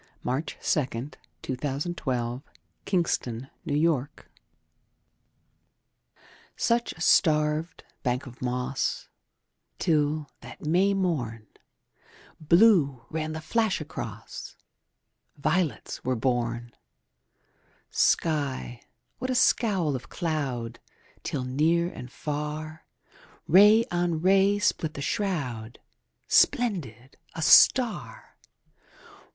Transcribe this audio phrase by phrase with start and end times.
[0.25, 0.45] Yours
[0.75, 0.81] be
[1.43, 1.79] the care!
[1.85, 2.41] "SUCH A STARVED
[2.89, 2.97] BANK
[3.45, 4.25] OF MOSS"
[6.57, 9.09] Such a starved bank of moss
[9.77, 11.45] Till, that May morn,
[12.39, 14.55] Blue ran the flash across:
[15.37, 16.71] Violets were born!
[17.91, 18.81] Sky
[19.19, 20.79] what a scowl of cloud
[21.17, 22.87] 5 Till, near and far,
[23.47, 25.77] Ray on ray split the shroud:
[26.27, 28.35] Splendid, a star!